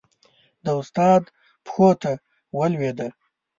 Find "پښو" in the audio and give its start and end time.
1.65-1.89